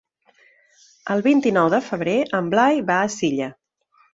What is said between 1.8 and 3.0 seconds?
febrer en Blai va